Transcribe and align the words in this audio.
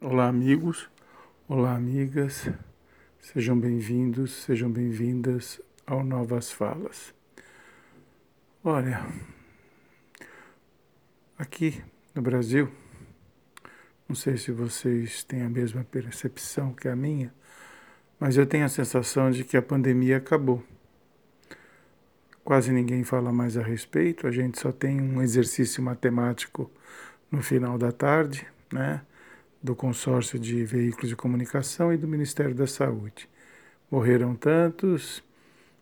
Olá, 0.00 0.28
amigos. 0.28 0.88
Olá, 1.48 1.74
amigas. 1.74 2.48
Sejam 3.20 3.58
bem-vindos, 3.58 4.44
sejam 4.44 4.70
bem-vindas 4.70 5.60
ao 5.84 6.04
Novas 6.04 6.52
Falas. 6.52 7.12
Olha, 8.62 9.04
aqui 11.36 11.82
no 12.14 12.22
Brasil, 12.22 12.70
não 14.08 14.14
sei 14.14 14.36
se 14.36 14.52
vocês 14.52 15.24
têm 15.24 15.42
a 15.42 15.50
mesma 15.50 15.82
percepção 15.82 16.72
que 16.72 16.86
a 16.86 16.94
minha, 16.94 17.34
mas 18.20 18.36
eu 18.36 18.46
tenho 18.46 18.66
a 18.66 18.68
sensação 18.68 19.32
de 19.32 19.42
que 19.42 19.56
a 19.56 19.62
pandemia 19.62 20.18
acabou. 20.18 20.62
Quase 22.44 22.70
ninguém 22.70 23.02
fala 23.02 23.32
mais 23.32 23.56
a 23.56 23.62
respeito, 23.62 24.28
a 24.28 24.30
gente 24.30 24.60
só 24.60 24.70
tem 24.70 25.00
um 25.00 25.20
exercício 25.20 25.82
matemático 25.82 26.70
no 27.32 27.42
final 27.42 27.76
da 27.76 27.90
tarde, 27.90 28.46
né? 28.72 29.02
Do 29.68 29.76
consórcio 29.76 30.38
de 30.38 30.64
veículos 30.64 31.10
de 31.10 31.16
comunicação 31.16 31.92
e 31.92 31.98
do 31.98 32.08
Ministério 32.08 32.54
da 32.54 32.66
Saúde. 32.66 33.28
Morreram 33.90 34.34
tantos, 34.34 35.22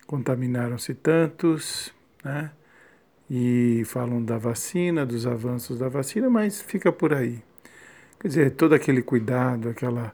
contaminaram-se 0.09 0.93
tantos, 0.93 1.95
né? 2.25 2.51
E 3.30 3.85
falam 3.87 4.25
da 4.25 4.39
vacina, 4.39 5.07
dos 5.07 5.25
avanços 5.25 5.79
da 5.79 5.89
vacina, 5.89 6.29
mas 6.29 6.61
fica 6.61 6.91
por 6.91 7.15
aí. 7.15 7.43
Quer 8.19 8.29
dizer, 8.29 8.51
todo 8.53 8.75
aquele 8.75 9.03
cuidado, 9.03 9.69
aquela, 9.69 10.13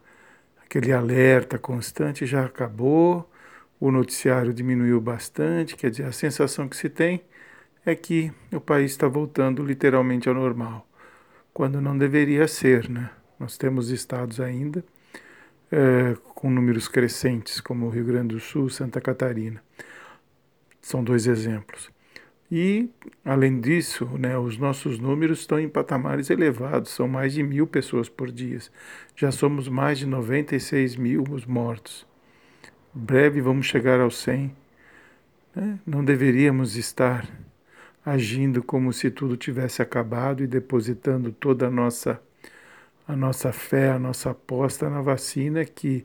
aquele 0.63 0.93
alerta 0.93 1.59
constante 1.59 2.27
já 2.27 2.45
acabou, 2.45 3.31
o 3.81 3.91
noticiário 3.91 4.53
diminuiu 4.53 5.01
bastante, 5.01 5.77
quer 5.77 5.91
dizer, 5.91 6.05
a 6.05 6.13
sensação 6.13 6.69
que 6.69 6.77
se 6.77 6.91
tem 6.91 7.23
é 7.87 7.95
que 7.95 8.31
o 8.53 8.61
país 8.61 8.91
está 8.93 9.09
voltando 9.09 9.65
literalmente 9.65 10.29
ao 10.29 10.35
normal, 10.35 10.87
quando 11.55 11.81
não 11.81 11.97
deveria 11.97 12.47
ser, 12.47 12.89
né? 12.91 13.11
Nós 13.43 13.57
temos 13.57 13.91
estados 13.91 14.39
ainda 14.39 14.85
é, 15.69 16.17
com 16.33 16.49
números 16.49 16.87
crescentes, 16.87 17.61
como 17.61 17.87
o 17.87 17.91
Rio 17.91 18.05
Grande 18.05 18.37
do 18.37 18.41
Sul, 18.41 18.71
Santa 18.71 19.01
Catarina. 19.01 19.61
São 20.81 21.03
dois 21.03 21.27
exemplos. 21.27 21.91
E, 22.49 22.89
além 23.25 23.61
disso, 23.61 24.09
né, 24.17 24.39
os 24.39 24.57
nossos 24.57 25.01
números 25.01 25.41
estão 25.41 25.59
em 25.59 25.69
patamares 25.69 26.31
elevados, 26.31 26.93
são 26.93 27.09
mais 27.09 27.33
de 27.33 27.43
mil 27.43 27.67
pessoas 27.67 28.09
por 28.09 28.31
dia. 28.31 28.61
Já 29.17 29.33
somos 29.33 29.67
mais 29.67 29.99
de 29.99 30.07
96 30.07 30.95
mil 30.95 31.25
mortos. 31.49 32.07
Breve 32.95 33.41
vamos 33.41 33.67
chegar 33.67 33.99
aos 33.99 34.19
100. 34.19 34.55
Né? 35.57 35.81
Não 35.85 36.05
deveríamos 36.05 36.77
estar 36.77 37.29
agindo 38.07 38.63
como 38.63 38.93
se 38.93 39.11
tudo 39.11 39.37
tivesse 39.37 39.83
acabado 39.83 40.45
e 40.45 40.47
depositando 40.47 41.33
toda 41.33 41.67
a 41.67 41.71
nossa 41.71 42.21
a 43.07 43.17
nossa 43.17 43.53
fé, 43.53 43.91
a 43.91 43.99
nossa 43.99 44.31
aposta 44.31 44.89
na 44.89 45.01
vacina, 45.01 45.65
que, 45.65 46.05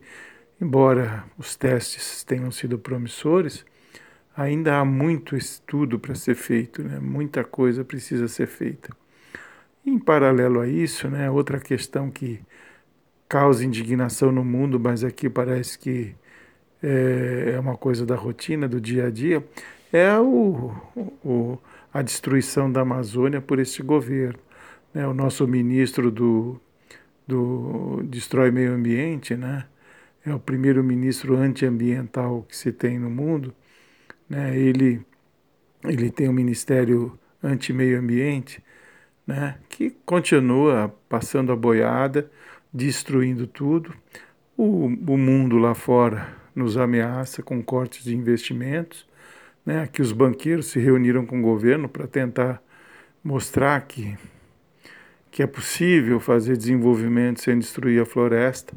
embora 0.60 1.24
os 1.38 1.56
testes 1.56 2.24
tenham 2.24 2.52
sido 2.52 2.80
promissores, 2.80 3.66
ainda 4.36 4.78
há 4.78 4.86
muito 4.86 5.36
estudo 5.36 6.00
para 6.00 6.16
ser 6.16 6.36
feito, 6.36 6.84
né? 6.84 7.00
muita 7.00 7.44
coisa 7.44 7.84
precisa 7.84 8.28
ser 8.28 8.48
feita. 8.48 8.96
Em 9.86 9.98
paralelo 9.98 10.60
a 10.60 10.68
isso, 10.68 11.08
né, 11.08 11.30
outra 11.32 11.60
questão 11.60 12.12
que 12.12 12.42
causa 13.28 13.66
indignação 13.66 14.32
no 14.32 14.44
mundo, 14.44 14.80
mas 14.80 15.04
aqui 15.04 15.30
parece 15.30 15.80
que 15.80 16.14
é, 16.84 17.54
é 17.56 17.60
uma 17.60 17.76
coisa 17.76 18.06
da 18.06 18.16
rotina, 18.16 18.68
do 18.68 18.80
dia 18.80 19.08
a 19.08 19.10
dia, 19.10 19.44
é 19.92 20.18
o, 20.20 20.76
o, 21.24 21.58
a 21.94 22.02
destruição 22.02 22.72
da 22.72 22.82
Amazônia 22.82 23.42
por 23.42 23.60
este 23.60 23.82
governo. 23.82 24.40
Né? 24.94 25.08
O 25.08 25.14
nosso 25.14 25.48
ministro 25.48 26.12
do, 26.12 26.60
do 27.28 28.02
Destrói 28.04 28.52
Meio 28.52 28.74
Ambiente, 28.74 29.36
né? 29.36 29.66
é 30.30 30.34
o 30.34 30.40
primeiro 30.40 30.84
ministro 30.84 31.38
antiambiental 31.38 32.46
que 32.48 32.56
se 32.56 32.72
tem 32.72 33.00
no 33.00 33.10
mundo, 33.10 33.54
né? 34.30 34.58
ele, 34.58 35.02
ele 35.84 36.10
tem 36.12 36.28
um 36.28 36.34
ministério 36.34 37.18
anti-meio 37.42 38.00
ambiente, 38.00 38.62
né? 39.26 39.58
que 39.70 39.92
continua 40.06 40.94
passando 41.08 41.52
a 41.52 41.56
boiada, 41.56 42.30
destruindo 42.74 43.48
tudo. 43.48 43.94
O, 44.58 44.88
o 44.88 45.18
mundo 45.18 45.58
lá 45.58 45.74
fora 45.74 46.36
nos 46.54 46.78
ameaça 46.78 47.42
com 47.42 47.64
cortes 47.64 48.04
de 48.04 48.16
investimentos, 48.16 49.08
né? 49.66 49.88
que 49.88 50.02
os 50.02 50.12
banqueiros 50.12 50.68
se 50.68 50.80
reuniram 50.80 51.26
com 51.26 51.40
o 51.40 51.44
governo 51.44 51.88
para 51.88 52.06
tentar 52.06 52.62
mostrar 53.24 53.80
que 53.82 54.18
que 55.38 55.44
é 55.44 55.46
possível 55.46 56.20
fazer 56.20 56.58
desenvolvimento 56.58 57.42
sem 57.42 57.60
destruir 57.60 58.02
a 58.02 58.06
floresta, 58.08 58.74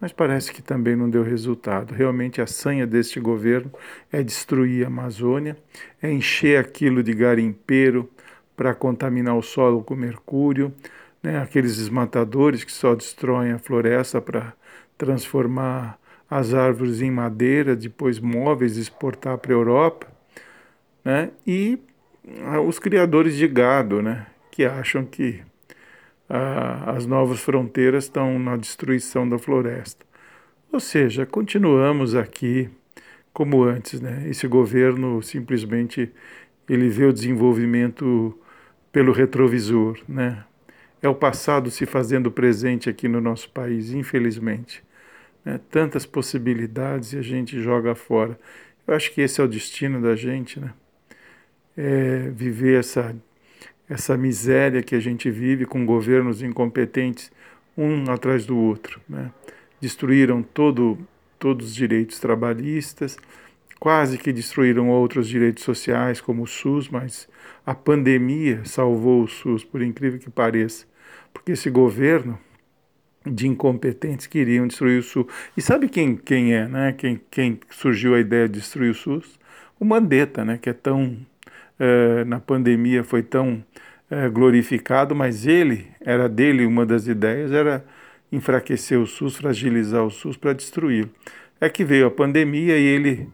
mas 0.00 0.12
parece 0.12 0.52
que 0.52 0.62
também 0.62 0.94
não 0.94 1.10
deu 1.10 1.24
resultado. 1.24 1.92
Realmente 1.92 2.40
a 2.40 2.46
sanha 2.46 2.86
deste 2.86 3.18
governo 3.18 3.72
é 4.12 4.22
destruir 4.22 4.84
a 4.84 4.86
Amazônia, 4.86 5.56
é 6.00 6.12
encher 6.12 6.56
aquilo 6.56 7.02
de 7.02 7.12
garimpeiro 7.12 8.08
para 8.56 8.72
contaminar 8.72 9.36
o 9.36 9.42
solo 9.42 9.82
com 9.82 9.96
mercúrio, 9.96 10.72
né? 11.20 11.40
aqueles 11.40 11.78
desmatadores 11.78 12.62
que 12.62 12.70
só 12.70 12.94
destroem 12.94 13.50
a 13.50 13.58
floresta 13.58 14.20
para 14.20 14.52
transformar 14.96 15.98
as 16.30 16.54
árvores 16.54 17.00
em 17.00 17.10
madeira, 17.10 17.74
depois 17.74 18.20
móveis 18.20 18.76
exportar 18.76 19.36
para 19.38 19.52
a 19.52 19.56
Europa, 19.56 20.06
né? 21.04 21.30
e 21.44 21.76
ah, 22.44 22.60
os 22.60 22.78
criadores 22.78 23.34
de 23.34 23.48
gado, 23.48 24.00
né? 24.00 24.28
que 24.52 24.64
acham 24.64 25.04
que 25.04 25.42
as 26.28 27.06
novas 27.06 27.40
fronteiras 27.40 28.04
estão 28.04 28.38
na 28.38 28.56
destruição 28.56 29.28
da 29.28 29.38
floresta. 29.38 30.04
Ou 30.72 30.80
seja, 30.80 31.26
continuamos 31.26 32.14
aqui 32.14 32.68
como 33.32 33.62
antes, 33.64 34.00
né? 34.00 34.24
Esse 34.28 34.46
governo 34.46 35.22
simplesmente 35.22 36.10
ele 36.68 36.88
vê 36.88 37.04
o 37.04 37.12
desenvolvimento 37.12 38.38
pelo 38.92 39.12
retrovisor, 39.12 39.98
né? 40.08 40.44
É 41.02 41.08
o 41.08 41.14
passado 41.14 41.70
se 41.70 41.84
fazendo 41.84 42.30
presente 42.30 42.88
aqui 42.88 43.08
no 43.08 43.20
nosso 43.20 43.50
país, 43.50 43.92
infelizmente. 43.92 44.82
Né? 45.44 45.60
Tantas 45.70 46.06
possibilidades 46.06 47.12
e 47.12 47.18
a 47.18 47.22
gente 47.22 47.60
joga 47.60 47.94
fora. 47.94 48.38
Eu 48.86 48.94
acho 48.94 49.12
que 49.12 49.20
esse 49.20 49.40
é 49.40 49.44
o 49.44 49.48
destino 49.48 50.00
da 50.00 50.16
gente, 50.16 50.58
né? 50.58 50.72
É 51.76 52.30
viver 52.30 52.78
essa 52.80 53.14
essa 53.88 54.16
miséria 54.16 54.82
que 54.82 54.94
a 54.94 55.00
gente 55.00 55.30
vive 55.30 55.66
com 55.66 55.84
governos 55.84 56.42
incompetentes, 56.42 57.30
um 57.76 58.10
atrás 58.10 58.46
do 58.46 58.56
outro. 58.56 59.00
Né? 59.08 59.30
Destruíram 59.80 60.42
todo, 60.42 60.98
todos 61.38 61.68
os 61.68 61.74
direitos 61.74 62.18
trabalhistas, 62.18 63.18
quase 63.78 64.16
que 64.16 64.32
destruíram 64.32 64.88
outros 64.88 65.28
direitos 65.28 65.62
sociais, 65.62 66.20
como 66.20 66.44
o 66.44 66.46
SUS, 66.46 66.88
mas 66.88 67.28
a 67.66 67.74
pandemia 67.74 68.64
salvou 68.64 69.22
o 69.22 69.28
SUS, 69.28 69.64
por 69.64 69.82
incrível 69.82 70.18
que 70.18 70.30
pareça, 70.30 70.86
porque 71.32 71.52
esse 71.52 71.68
governo 71.68 72.38
de 73.26 73.46
incompetentes 73.46 74.26
queriam 74.26 74.66
destruir 74.66 75.00
o 75.00 75.02
SUS. 75.02 75.26
E 75.56 75.62
sabe 75.62 75.88
quem, 75.88 76.16
quem 76.16 76.54
é, 76.54 76.68
né? 76.68 76.92
Quem, 76.92 77.20
quem 77.30 77.58
surgiu 77.70 78.14
a 78.14 78.20
ideia 78.20 78.48
de 78.48 78.58
destruir 78.58 78.90
o 78.90 78.94
SUS? 78.94 79.38
O 79.78 79.84
Mandetta, 79.84 80.44
né? 80.44 80.58
Que 80.60 80.70
é 80.70 80.72
tão 80.72 81.16
é, 81.78 82.24
na 82.24 82.40
pandemia 82.40 83.02
foi 83.02 83.22
tão 83.22 83.64
é, 84.10 84.28
glorificado, 84.28 85.14
mas 85.14 85.46
ele, 85.46 85.86
era 86.00 86.28
dele, 86.28 86.66
uma 86.66 86.84
das 86.86 87.06
ideias 87.06 87.52
era 87.52 87.84
enfraquecer 88.30 88.98
o 88.98 89.06
SUS, 89.06 89.36
fragilizar 89.36 90.04
o 90.04 90.10
SUS 90.10 90.36
para 90.36 90.52
destruí-lo. 90.52 91.10
É 91.60 91.68
que 91.68 91.84
veio 91.84 92.06
a 92.06 92.10
pandemia 92.10 92.76
e 92.76 92.84
ele 92.84 93.28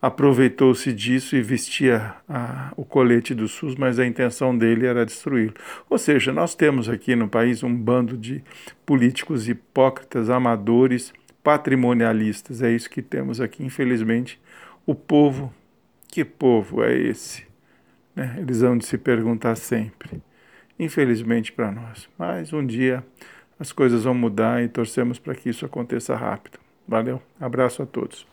aproveitou-se 0.00 0.92
disso 0.92 1.36
e 1.36 1.42
vestia 1.42 2.14
a, 2.26 2.72
o 2.74 2.84
colete 2.84 3.34
do 3.34 3.46
SUS, 3.46 3.74
mas 3.76 3.98
a 3.98 4.06
intenção 4.06 4.56
dele 4.56 4.86
era 4.86 5.04
destruí-lo. 5.04 5.54
Ou 5.88 5.98
seja, 5.98 6.32
nós 6.32 6.54
temos 6.54 6.88
aqui 6.88 7.14
no 7.14 7.28
país 7.28 7.62
um 7.62 7.74
bando 7.74 8.16
de 8.16 8.42
políticos 8.86 9.48
hipócritas, 9.48 10.30
amadores, 10.30 11.12
patrimonialistas. 11.42 12.62
É 12.62 12.70
isso 12.70 12.88
que 12.88 13.02
temos 13.02 13.40
aqui, 13.40 13.62
infelizmente. 13.62 14.40
O 14.86 14.94
povo, 14.94 15.52
que 16.08 16.24
povo 16.24 16.82
é 16.82 16.96
esse? 16.96 17.49
Né? 18.14 18.36
Eles 18.38 18.60
vão 18.60 18.80
se 18.80 18.98
perguntar 18.98 19.56
sempre. 19.56 20.22
Infelizmente 20.78 21.52
para 21.52 21.70
nós. 21.70 22.08
Mas 22.18 22.52
um 22.52 22.64
dia 22.64 23.04
as 23.58 23.72
coisas 23.72 24.04
vão 24.04 24.14
mudar 24.14 24.62
e 24.62 24.68
torcemos 24.68 25.18
para 25.18 25.34
que 25.34 25.50
isso 25.50 25.66
aconteça 25.66 26.16
rápido. 26.16 26.58
Valeu, 26.88 27.20
abraço 27.38 27.82
a 27.82 27.86
todos. 27.86 28.26